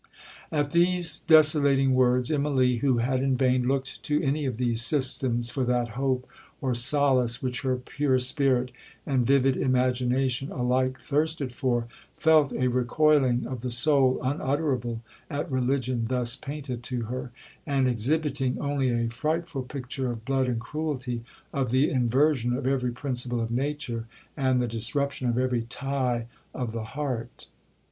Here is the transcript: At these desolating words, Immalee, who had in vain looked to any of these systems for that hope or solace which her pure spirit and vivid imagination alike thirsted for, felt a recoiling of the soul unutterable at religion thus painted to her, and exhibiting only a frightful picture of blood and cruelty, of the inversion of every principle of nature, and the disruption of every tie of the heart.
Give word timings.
At 0.51 0.71
these 0.71 1.19
desolating 1.19 1.93
words, 1.93 2.31
Immalee, 2.31 2.79
who 2.79 2.97
had 2.97 3.21
in 3.21 3.37
vain 3.37 3.67
looked 3.67 4.01
to 4.01 4.19
any 4.23 4.45
of 4.45 4.57
these 4.57 4.81
systems 4.81 5.51
for 5.51 5.63
that 5.65 5.89
hope 5.89 6.27
or 6.59 6.73
solace 6.73 7.43
which 7.43 7.61
her 7.61 7.75
pure 7.77 8.17
spirit 8.17 8.71
and 9.05 9.27
vivid 9.27 9.55
imagination 9.55 10.51
alike 10.51 10.99
thirsted 10.99 11.53
for, 11.53 11.85
felt 12.17 12.51
a 12.51 12.67
recoiling 12.69 13.45
of 13.45 13.61
the 13.61 13.69
soul 13.69 14.19
unutterable 14.23 15.03
at 15.29 15.51
religion 15.51 16.07
thus 16.09 16.35
painted 16.35 16.81
to 16.85 17.03
her, 17.03 17.31
and 17.67 17.87
exhibiting 17.87 18.57
only 18.59 18.89
a 18.89 19.07
frightful 19.11 19.61
picture 19.61 20.09
of 20.11 20.25
blood 20.25 20.47
and 20.47 20.59
cruelty, 20.61 21.23
of 21.53 21.69
the 21.69 21.91
inversion 21.91 22.53
of 22.53 22.65
every 22.65 22.91
principle 22.91 23.39
of 23.39 23.51
nature, 23.51 24.07
and 24.35 24.59
the 24.59 24.67
disruption 24.67 25.29
of 25.29 25.37
every 25.37 25.61
tie 25.61 26.25
of 26.55 26.71
the 26.71 26.85
heart. 26.95 27.45